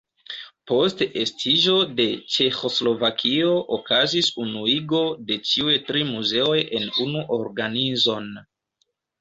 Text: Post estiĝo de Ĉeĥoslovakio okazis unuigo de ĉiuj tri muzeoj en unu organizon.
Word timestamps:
Post 0.69 1.01
estiĝo 1.23 1.75
de 1.99 2.07
Ĉeĥoslovakio 2.35 3.51
okazis 3.77 4.31
unuigo 4.47 5.03
de 5.29 5.39
ĉiuj 5.51 5.77
tri 5.91 6.03
muzeoj 6.11 6.59
en 6.81 6.91
unu 7.09 7.25
organizon. 7.39 8.35